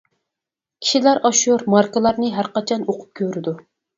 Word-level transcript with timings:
كىشىلەر 0.85 1.19
ئاشۇ 1.29 1.57
ماركىلارنى 1.75 2.31
ھەر 2.39 2.51
قاچان 2.57 2.87
ئۇقۇپ 2.93 3.13
كۆرىدۇ. 3.21 3.55